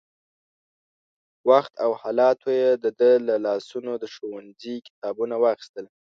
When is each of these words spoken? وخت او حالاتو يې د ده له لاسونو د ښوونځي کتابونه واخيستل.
وخت 1.49 1.73
او 1.85 1.91
حالاتو 2.01 2.49
يې 2.59 2.69
د 2.83 2.85
ده 2.99 3.09
له 3.27 3.35
لاسونو 3.45 3.91
د 3.97 4.05
ښوونځي 4.13 4.75
کتابونه 4.87 5.35
واخيستل. 5.43 5.85